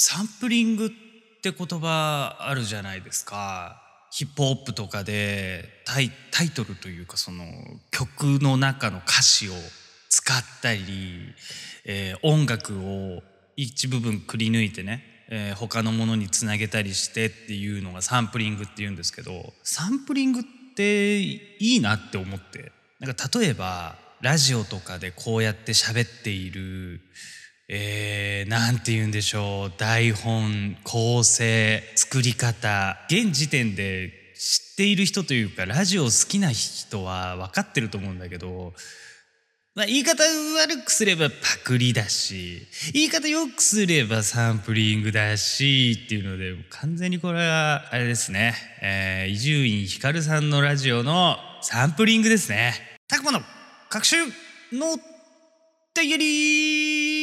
[0.00, 0.90] サンプリングっ
[1.42, 3.82] て言葉あるじゃないですか。
[4.12, 6.10] ヒップホップとかでタイ
[6.54, 7.44] トルというかその
[7.90, 9.52] 曲の中の歌詞を
[10.08, 11.34] 使ったり、
[11.84, 13.22] えー音楽を
[13.56, 20.42] 一部分くり抜いてね、えー他のものにつなげたりしてっていうのがサンプリングっていうんですけどサンプリングっ
[20.76, 22.70] ていいなって思って
[23.00, 27.00] なんか例えばラジオとかでこうやって喋っている
[27.70, 29.72] えー、なんて言うんでしょう。
[29.76, 32.96] 台本構成作り方。
[33.10, 38.72] 現時点で知っている人というかラジオ好きな人は分かってると思うんだけど、
[39.74, 42.62] まあ、言い方悪くすればパクリだし
[42.94, 48.54] 言い方よくすればサンプリングだしっていうので完全にこれはあれですね。
[49.28, 52.74] 伊集院光さんのラジオのサンプリングですね。
[53.08, 53.40] たくまの
[53.90, 54.24] 各種
[54.72, 54.96] の
[55.94, 57.17] ダイアリ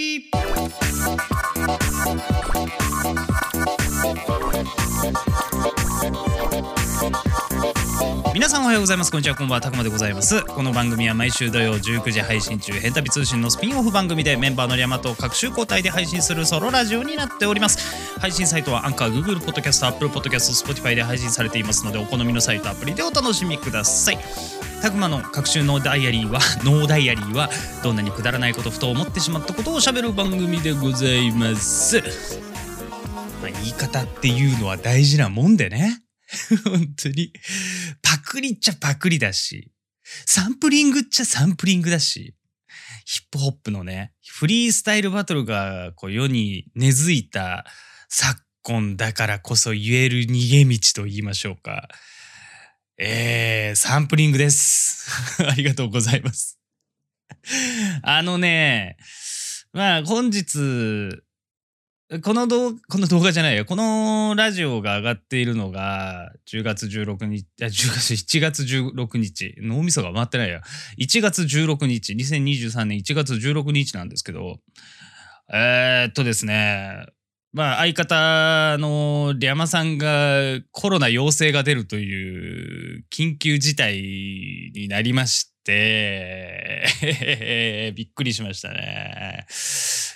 [8.34, 9.12] 皆さんおはようございます。
[9.12, 9.36] こんにちは。
[9.36, 9.62] こんばんは。
[9.62, 10.42] たくまでございます。
[10.42, 18.20] この番組は毎週土曜19時配信中ヘンタビ通信のスピンオフ番組でメンバーのリャマと各週交代で配信するソロラジオになっております。
[18.20, 24.65] 配信サイトはアンカー Google ポッドキャスト Apple ポッドキャスト Spotify で配信されていますのでお好みのサイトアプリでお楽しみください。
[24.82, 27.50] たくまの各週のダイアリーは ノーダイアリーは
[27.84, 32.02] どんなにくだらないことふと思ってしまったことをしゃべる番組でございます、
[33.42, 36.02] まあ、言い方っていうのは大事なもんでね。
[36.66, 37.32] 本当に。
[38.02, 39.72] パクリっちゃパクリだし。
[40.26, 42.36] サンプリングっちゃサンプリングだし。
[43.06, 47.66] ヒップホップのねフリースタイルバトルがこう世に根付いた
[48.10, 51.88] 昨今だからこそ言える逃げ道と言いましょうか。
[52.98, 55.12] えー、サンプリングです。
[55.44, 56.58] ありがとうございます。
[58.04, 58.96] あのね、
[59.74, 61.10] まあ本日、
[62.24, 63.66] この動この動画じゃないよ。
[63.66, 69.56] このラジオが上がっているのが10月16日、あ、10月、7月16日。
[69.58, 70.62] 脳みそが回ってないや。
[70.98, 74.62] 1月16日、2023年1月16日なんですけど、
[75.52, 77.08] えー、っとですね、
[77.56, 84.02] まあ相方のリャマさんがコロナ陽性が出るという緊急事態
[84.76, 86.84] になりまして、
[87.96, 89.46] びっくりしましたね。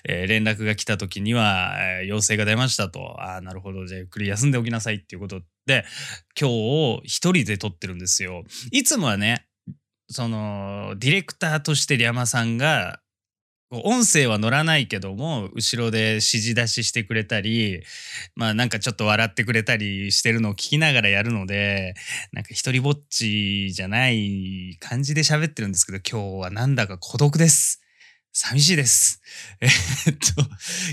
[0.04, 3.22] えー連絡が来た時にはえー陽性が出ましたと。
[3.22, 3.88] ああ、なるほど。
[3.88, 5.86] じゃあゆっくり休んでおきなさいっていうことで、
[6.38, 8.44] 今日一人で撮ってるんですよ。
[8.74, 9.46] いつもはね、
[10.10, 13.00] そのディレクターとしてリャマさんが
[13.72, 17.84] 音声は乗らないけども後ろで指示出ししてくれたり
[18.35, 21.94] まあなんかちょっと笑ってくれたりしてるのを聞きながらやるので
[22.34, 27.81] なんか一人ぼっちじゃない感じで喋ってるんですけど今日はなんだか孤独です。
[28.31, 29.22] 寂しいです。
[29.62, 29.69] えっ
[30.13, 30.19] と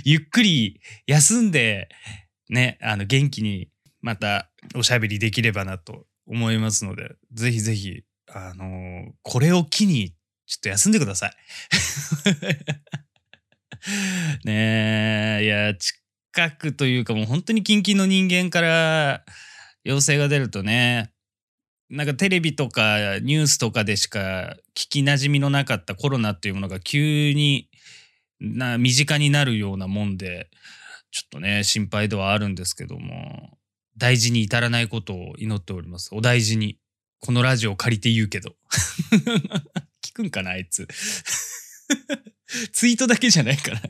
[0.05, 1.89] ゆっくり休んで
[2.49, 3.69] ねあの元気に
[4.03, 10.16] またおしゃべりできればなと思いますのでぜひぜひあのこれを機に
[10.47, 11.33] ちょっと休んでください。
[14.45, 15.45] ねえ。
[15.45, 19.25] いや近くというかもう本当に近々の人間から
[19.85, 21.13] 陽性が出るとね
[21.89, 27.69] なんかテレビとかニュースとかでしか聞きなじみのなかったコロナっていうものが急に
[28.41, 30.49] な身近になるようなもんで
[31.11, 33.57] ちょっとね心配ではあるんですけども
[33.97, 36.15] 大事に至らないことを祈っております。
[36.15, 36.79] お大事に。
[37.19, 38.55] このラジオを借りて言うけど。
[40.17, 40.89] くんかなあいつ。
[42.73, 43.81] ツイートだけじゃないから。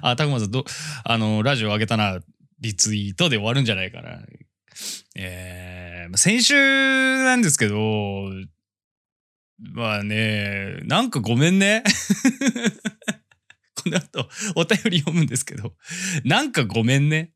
[0.00, 0.64] あたくまさんど
[1.04, 2.20] あのラジオ上げたな
[2.60, 4.20] リツイートで終わるんじゃないかな
[5.16, 7.76] えー先週なんですけど
[9.58, 11.82] まあねなんかごめんね。
[13.74, 15.74] この後お便り読むんですけど
[16.24, 17.32] なんかごめんね。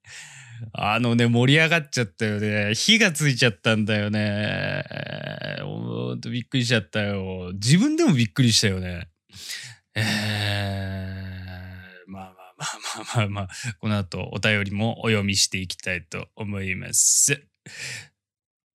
[0.73, 2.75] あのね盛り上がっちゃったよね。
[2.75, 4.85] 火がついちゃったんだよね。
[5.63, 7.53] ほんとびっくりしちゃったよ。
[7.55, 9.09] 自分でもびっくりしたよね。
[9.95, 13.49] えー、まあまあまあまあまあまあ。
[13.81, 17.43] この後お便りもお読みしていきたいと思います。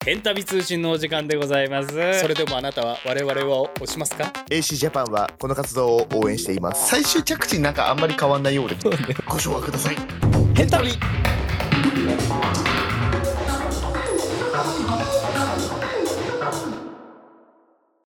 [0.03, 1.89] ヘンタビ通信のお時間でございます。
[2.19, 6.89] それでもあなたは我々を押しますか？AC ジャパンはこの活動を応援しています。
[6.89, 8.75] 最終着地なんかあんまり変わんないようで。
[9.27, 9.95] ご唱和ください。
[10.55, 10.89] ヘンタビ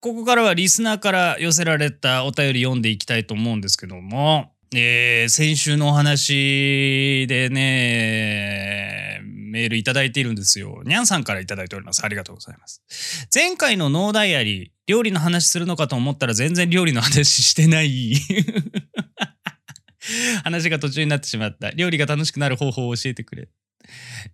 [0.05, 10.83] ここからはリスナーから寄せられたお便り読んでいきたいと思うんですけども、えー先週のお話でね、メールいただいているんですよ。
[10.85, 12.05] にゃんさんからいただいております。
[12.05, 12.83] ありがとうございます。
[13.33, 18.13] 前回のノーダイアリー、料理の話するのかと思ったら全然料理の話してない。
[20.45, 21.71] 話が途中になってしまった。
[21.71, 23.49] 料理が楽しくなる方法を教えてくれ。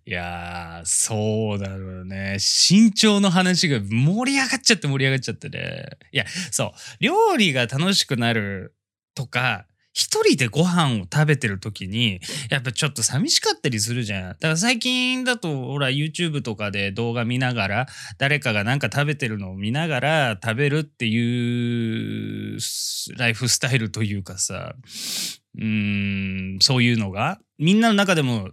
[0.06, 2.36] いやー、そうだろうね。
[2.38, 5.88] 身長の話が盛り上がっちゃって盛り上がっちゃってね。
[6.12, 6.72] いや、そう。
[7.00, 8.74] 料理が楽しくなる
[9.14, 12.20] とか、一人でご飯を食べてる時に、
[12.50, 14.28] やっぱちょっと寂しかったりするじゃん。
[14.30, 17.86] だから最近だと、ほら、YouTube とかで動画見ながら、
[18.18, 22.58] 誰かがなんか食べてるのを見ながら食べるっていう
[23.18, 24.74] ライフスタイルというかさ、
[25.58, 28.50] うん、そういうのが、みんなの中でも、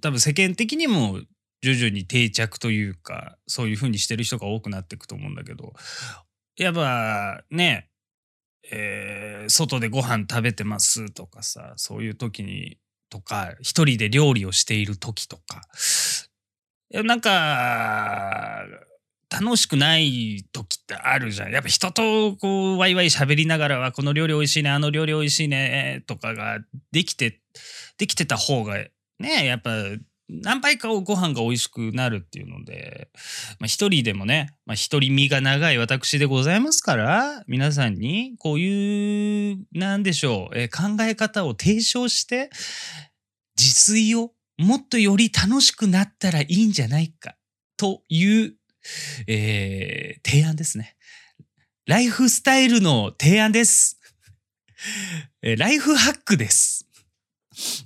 [0.00, 1.20] 多分世間的にも
[1.62, 5.72] 徐々に定着というか、そういう風にしてる人が多くなっていくと思うんだけど、
[6.56, 7.88] やっぱね、
[8.70, 12.78] えー外でご飯食べてますとかさ、そういう時に、
[13.10, 15.62] とか、一人で料理をしている時とか、
[16.92, 18.64] いやなんか、
[19.30, 21.52] 楽しくない時ってあるじゃん。
[21.52, 26.58] やっぱ人とこう、ワイワイ喋りながらは、この料理美味しいね、あの料理美味しいね、とかが
[26.90, 27.40] できて、
[27.96, 28.76] できてた方が、
[29.20, 29.70] ね、やっぱ、
[30.28, 33.08] 何杯かご飯が美味しくなるっていうので、
[33.58, 42.50] まあ、一人でもね、まあ、一人身が長い私でございますから、皆さんにこういう、なんでしょう、えー考え方を提唱して、
[43.58, 47.34] 自炊をもっとより楽しくなったらいいんじゃないか、
[47.76, 48.54] という、
[49.26, 50.96] えー提案ですね。
[51.86, 54.00] ライフスタイルの提案です。
[55.42, 56.86] えーライフハックです。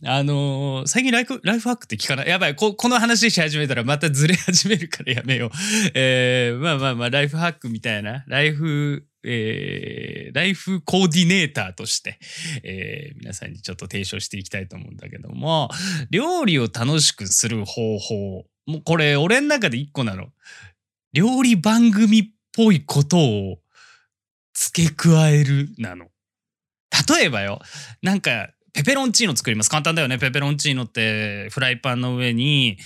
[0.04, 2.28] あのー最近ライフライフハックって聞かない？
[2.28, 5.50] やばいこ、この話し始めたらまたずれ始めるからやめよう。
[5.94, 12.18] えーまあまあまあ、ライフハックみたいな、ライフ、えーライフコーディネーターとして、
[12.62, 15.70] えー皆さんにちょっと提唱していきたいと思うんだけども、
[16.10, 18.44] 料理を楽しくする方法。
[18.66, 20.28] もうこれ、俺の中で一個なの。
[21.14, 23.58] 料理番組っぽいことを
[24.52, 26.06] 付け加えるなの。
[27.16, 27.60] 例えばよ、
[28.02, 29.70] なんか、ペペロンチーノ作ります。
[29.70, 30.18] 簡単だよね。
[30.18, 32.78] ペペロンチーノって、フライパンの上に、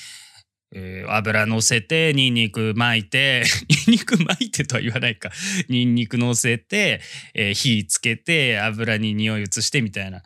[0.75, 3.45] えー油乗せて、ニンニク巻いて、
[3.89, 5.31] ニンニク巻いてとは言わないか。
[5.71, 7.01] ニンニク乗せて、
[7.33, 10.23] えー火つけて、油に匂い移してみたいな。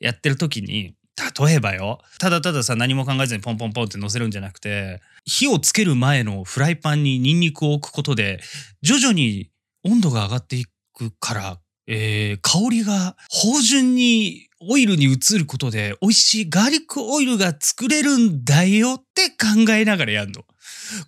[0.00, 8.40] やってる時に、例えばよ、ただたださ、何も考えずにポンポンポンって乗せるんじゃなくて、火をつける前のフライパンにニンニクを置くことで、
[8.82, 9.50] 徐々に
[9.84, 20.44] 温度が上がっていくから、えー香りが芳醇にオイルに移ることで美味しいガーリックオイルが作れるんだよって考えながらやんの。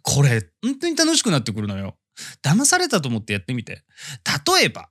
[0.02, 1.96] これ、本当に楽しくなってくるのよ。
[2.42, 3.82] 騙されたと思ってやってみて。
[4.46, 4.88] 例えば、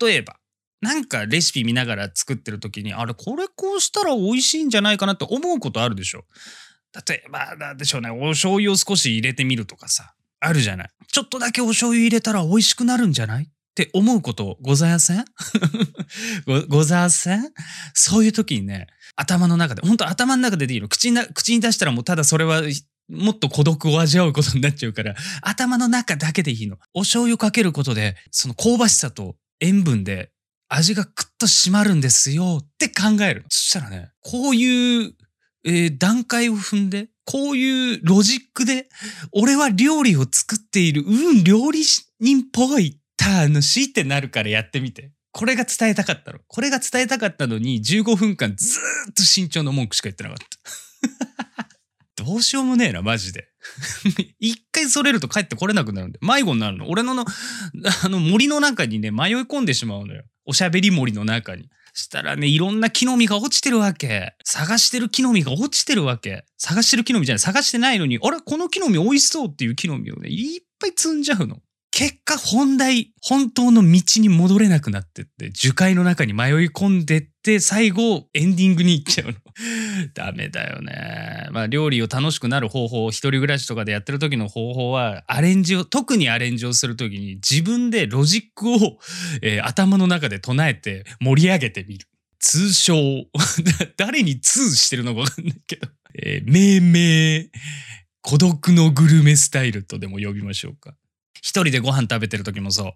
[0.00, 0.36] 例えば、
[0.80, 6.24] なんかレシピ見ながら作ってる時に、あれ、これこうしたら美味しいんじゃないかなって思うことあるでしょ。
[7.08, 10.90] 例えば、なんでしょうね、お醤油を少し入れてみるとかさ、あるじゃない。
[11.10, 15.24] ちょっとだけお醤油入れたら美味しくなるんじゃないって思うことございません？
[16.46, 17.50] ごございません？
[17.94, 18.86] そういう時にね、
[19.16, 20.88] 頭の中で、本当頭の中ででいいの。
[20.88, 22.62] 口な口に出したらもうただそれは、
[23.08, 26.76] もっと孤独を味わうことになっちゃうから、頭の中だけでいいの。
[26.94, 30.30] お醤油かけることで、その香ばしさと塩分で
[30.68, 33.44] 味がクッと締まるんですよって考える。
[33.48, 35.14] そしたらね、こういう、
[35.64, 38.88] えー段階を踏んで、こういうロジックで、
[39.32, 41.82] 俺は料理を作っている、うん、料理
[42.20, 45.12] 人っぽい、楽しいってなるからやってみて。
[45.32, 46.38] これが伝えたかったの。
[46.46, 51.68] これが伝えたかったのに、15分間ずーっと身長の文句しか言ってなかった。
[52.24, 53.48] どうしようもねえな、マジで。
[54.40, 56.18] 一回それると帰ってこれなくなるんで。
[56.22, 56.88] 迷子になるの。
[56.88, 57.24] 俺のの、
[58.04, 60.24] あの森の中にね、迷い込んでしまうのよ。
[60.48, 61.68] おしゃべり森の中に。
[61.92, 64.34] したらね、いろんな木の実が落ちてるわけ。
[64.44, 66.44] 探してる木の実が落ちてるわけ。
[66.56, 67.38] 探してる木の実じゃない。
[67.40, 71.58] 探してないのに、あらこの木の実美味しそうっていう木の実をね、いっぱい積んじゃうの。
[71.90, 79.34] 結果、本題、本当の道に戻れなくなってって、樹海の中に迷い込んでって、最後、エンディングに行っちゃうの。
[80.12, 81.48] ダメだよね。
[81.50, 88.98] まあ、料理を楽しくなる方法、一人暮らしとかでやってる時の方法は、アレンジを、特にアレンジをする時に、自分でロジックを、
[89.40, 92.06] えー頭の中で唱えて盛り上げてみる。
[92.38, 93.26] 通称、
[93.96, 95.88] 誰に通してるのかわかんないけど、
[96.22, 97.50] えー命名、
[98.20, 100.94] 孤独のグルメスタイルとでも呼びましょうか。
[101.40, 102.92] 一人でご飯食べてる時もそう。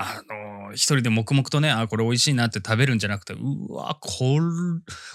[0.00, 4.38] あのー一人で黙々とね、あ、これ美味しいなって食べるんじゃなくて、うわ、こ、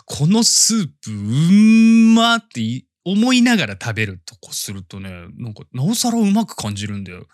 [0.05, 7.25] このスープ、うんまって思いながら食べるとこするとね、なんか、なおさらうまく感じるんだよ。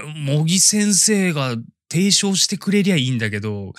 [0.00, 1.56] えー茂木先生が
[1.90, 3.72] 提唱してくれりゃいいんだけど、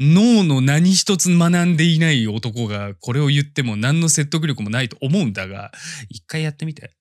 [0.00, 5.70] 脳の何一つ学んでいない男がこれを言っても何の説得力もないと思うんだが、
[6.08, 6.96] 一回やってみて。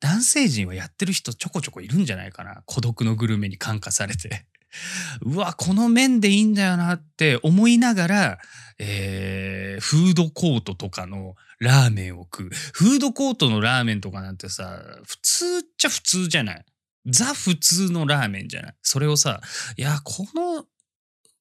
[0.00, 2.62] 男性陣はやってる人ちょこちょこいるんじゃないかな。
[2.66, 4.44] 孤独のグルメに感化されて。
[5.22, 8.38] うわこの麺でいいんだよなって思いながら、
[8.78, 12.50] えーフードコートとかのラーメンを食う。
[12.72, 16.64] フードコートのラーメンとかなんてさ普通っちゃ普通じゃない。
[17.06, 18.74] ザ普通のラーメンじゃない。
[18.82, 19.40] それをさ
[19.76, 20.64] いやこの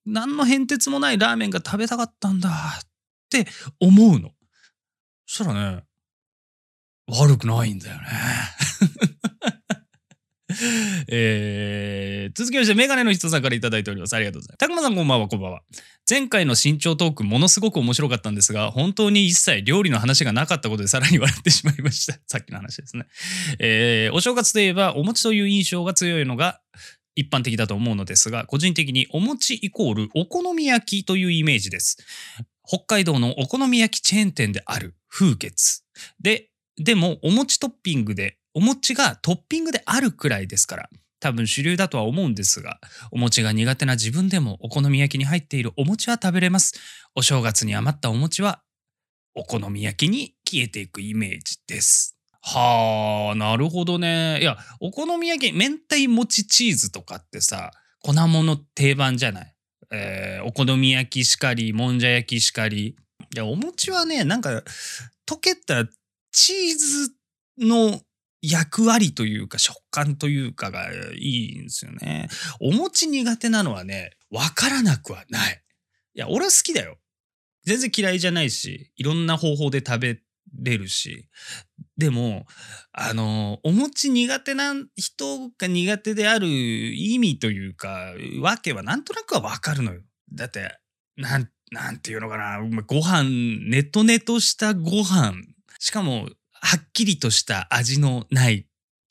[0.06, 2.88] 何の変哲もないラーメンが食べたかったんだっ
[3.30, 3.48] て
[3.80, 4.32] 思うの。
[5.26, 5.84] そしたらね
[7.08, 8.04] 悪くないんだよね。
[11.08, 14.16] えー、続きまして、メガネの人さんからいただいております。
[14.16, 14.58] ありがとうございます。
[14.58, 15.62] たくまさんこんばんは、こんばんは。
[16.10, 22.20] 前回の身長トーク、ものすごく面白かったんですが、本当に一切料理の話がなかったことでさらに笑ってしまいました。
[22.28, 23.06] さっきの話ですね。
[23.60, 26.62] えーお正月といえば、お餅という印象が強いのが、
[27.16, 31.98] 一般的だと思うのですが、個人的にお餅イコールお好み焼きというイメージです。
[32.66, 35.84] 北海道のお好み焼きチェーン店である風月。
[36.20, 42.80] で、でもお餅トッピングで、お餅がトッピングであるくらいですから、多分主流だとは思うんですが、
[43.12, 46.74] お餅が苦手な自分でもお好み焼きに入っているお餅は食べれます。
[47.16, 48.62] お正月に余ったお餅は
[49.36, 52.18] お好み焼きに消えていくイメージです。
[52.42, 54.40] はあ、なるほどね。
[54.42, 59.56] いや、お好み焼き、明太餅チーズとかってさ、粉物定番じゃない。
[59.92, 62.98] えーお好み焼きしかり、もんじゃ焼きしかり。
[63.34, 64.62] いや、お餅はね、なんか、
[65.26, 65.86] 溶けた
[66.32, 67.14] チーズ
[67.60, 68.02] の
[68.44, 72.28] 役割というか食感というかがいいんですよね。
[72.60, 75.64] お餅苦手なのはね、わからなくはない。
[76.14, 76.98] いや、俺は好きだよ。
[77.66, 80.20] 全然嫌いじゃないし、いろんな方法で食べ
[80.62, 81.30] れるし。
[81.96, 82.46] でも、
[82.92, 90.02] あの、お餅苦手な人が苦手である意味というか、わけはなんとなくはわかるのよ。
[90.34, 90.78] だって、
[91.16, 95.34] なん、なんていうのかな、ご飯、ネトネトしたご飯、
[95.80, 96.28] しかも、
[96.66, 98.66] はっきりとした味のない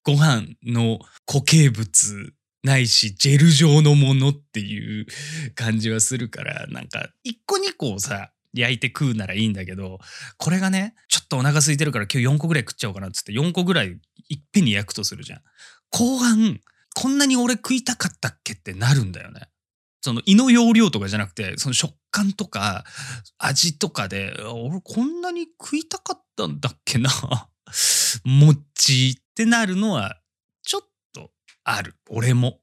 [0.04, 2.32] ご飯の固形物
[2.64, 5.06] ないし、ジェル状のものっていう
[5.54, 9.99] 感じはするから、なんか、一個二個をさ、焼いて食うならいいんだけど、
[10.38, 15.40] これがね、ちょっとお腹空いてるから今日4個ぐらい食っちゃおうかなっつって4個ぐらいいっぺんに焼くとするじゃん。
[15.90, 16.61] 後半、
[16.94, 19.49] こんなに俺食いたかったっけってなるんだよね。
[20.02, 22.85] その胃の容量とかじゃなくて、その食感とか
[23.38, 27.11] 味とかで、俺こんなに食いたかったんだっけな。
[28.25, 30.21] 餅っちってなるのは
[30.62, 30.82] ちょっ
[31.12, 31.30] と
[31.64, 31.94] ある。
[32.11, 32.61] 俺も。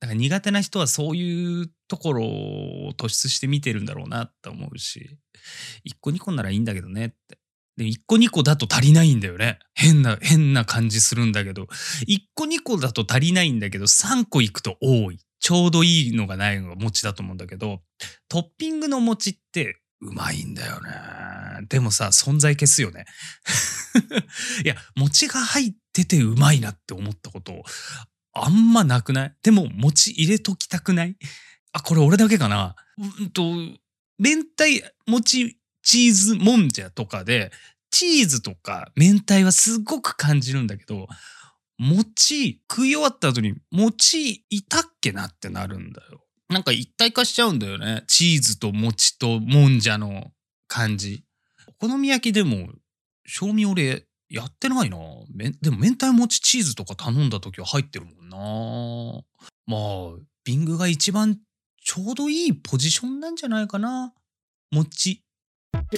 [0.00, 5.16] だから苦手な人はそういうところを突出して見てるんだろうなって思うし、
[5.88, 7.38] 1個2個ならいいんだけどねって。
[7.76, 9.60] で、1個2個だと足りないんだよね。
[9.74, 11.64] 変な、変な感じするんだけど、
[12.06, 15.18] 1個2個だと足りないんだけど、3個いくと多い。
[15.44, 17.82] ちょうどいいのがないのが餅だと思うんだけど、
[18.30, 20.90] トッピングの餅ってうまいんだよね。
[21.68, 23.04] でもさ、存在消すよね。
[24.64, 27.62] いや、餅が入っててうまいなって思ったこと、
[28.32, 29.36] あんまなくない？
[29.42, 31.14] でも餅入れときたくない？
[31.72, 32.74] あ、これ俺だけかな？
[33.20, 33.42] うんと、
[34.18, 34.64] 明太
[35.06, 37.52] 餅チーズもんじゃとかで、
[37.90, 41.06] チーズとか明太はすごく感じるんだけど、
[41.76, 46.24] 餅食い終わった後に餅いたっけなってなるんだよ。
[46.48, 48.04] なんか一体化しちゃうんだよね。
[48.06, 50.30] チーズと餅ともんじゃの
[50.68, 51.24] 感じ。
[51.80, 52.68] お好み焼きでも、
[53.26, 54.98] 賞味俺やってないな。
[55.60, 59.24] でも明太餅チーズとか頼んだ時は入ってるもんな。
[59.66, 59.76] ま
[60.18, 61.38] あ、ビングが一番
[61.82, 64.12] ちょうどいいポジションなんじゃないかな。
[64.70, 65.22] 餅。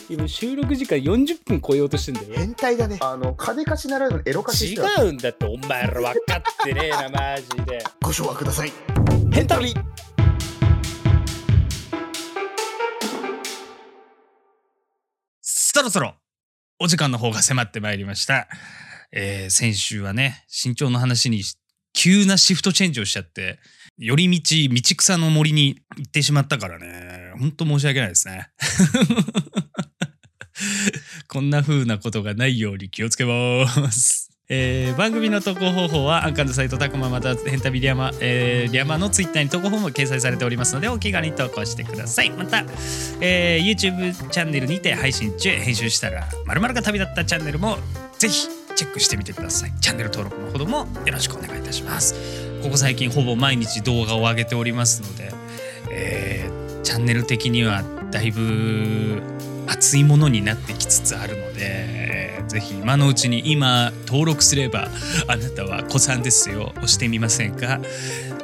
[0.09, 2.99] 今収録時間40分超えようとしてんだよ変態だね。
[3.01, 8.96] あの、金貸しならぬエロ貸し違うんだってお前ら分かってねえなマジでご唱和ください。
[9.37, 9.75] ヘンタビ
[15.43, 16.14] そろそろ
[16.78, 18.49] お時間の方が迫ってまいりました。
[19.12, 21.43] えー先週はね、身長の話に
[21.93, 23.59] 急なシフトチェンジをしちゃって、
[23.99, 28.49] 寄り道、道草の森に行ってしまったからね、ほんと申し訳ないですね。
[31.28, 34.36] こんな風なことがないように気をつけます。
[34.49, 42.31] えー番組の投稿方法はアンカーのサイトタクマまたヘンタビリアマ、えーリアマのツイッターに投稿フォーム掲載されておりますのでお気軽に投稿してください。
[42.31, 42.65] また、
[43.21, 47.79] えー YouTube チャンネルにて配信中編集したら〇〇が旅立ったチャンネルも
[48.19, 49.73] ぜひチェックしてみてください。
[49.81, 52.15] チャンネル登録のほどもよろしくお願いいたします。
[52.62, 55.33] ここ最近ほぼ毎日動画を上げておりますので、
[55.91, 59.21] えーチャンネル的にはだいぶ
[59.66, 64.88] 熱いものになってきつつあるので、ぜひ今のうちに今登録すれば
[65.26, 66.73] あなたは子さんですよ。
[66.76, 67.80] 押してみませんか？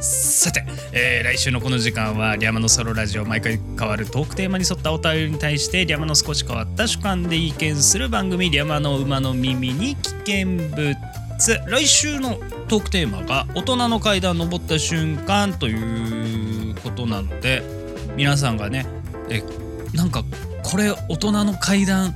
[0.00, 10.96] さて、えー来週のこの時間はリャマのソロラジオ毎回変わるトークテーマに沿ったお便りに対してリャマの少し変わった主観で意見する番組リャマの馬の耳に危険物。
[11.66, 12.38] 来週の
[12.68, 17.62] トークテーマが大人の階段登った瞬間ということなので
[18.16, 18.86] 皆さんがね
[19.28, 19.42] え
[19.92, 20.22] なんか
[20.72, 22.14] これ大人の階段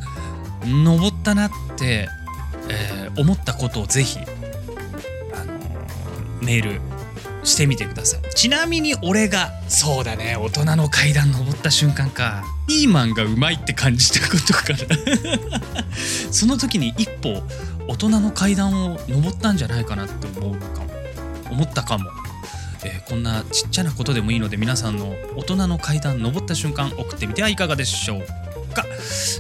[0.65, 2.09] 登ったなって、
[2.71, 6.81] えー思ったことをぜひ、あのーメール
[7.45, 8.21] してみてください。
[8.35, 14.79] ちなみに俺がそうだね大人の階段登った瞬間かピーマンがうまいって感じたことから。
[16.33, 17.43] その時に一歩
[17.89, 20.87] 大人の階段を登ったんじゃないかなって思うかも。
[21.51, 22.11] 思ったかも、
[22.87, 28.21] えーこんなちっちゃなことでもいいので皆さんの大人の階段登った瞬間送ってみてはいかがでしょう
[28.75, 28.85] か。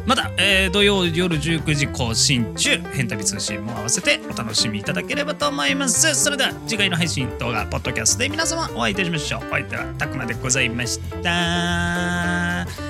[0.06, 2.78] また、えー土曜夜19時更新中。
[2.92, 6.14] 変旅通信も合わせてお楽しみいただければと思います。
[6.14, 9.46] それでは次回の配信動画ポッドキャストで皆様お会いいたしましょう。
[9.46, 12.85] お相手はたくまでございました。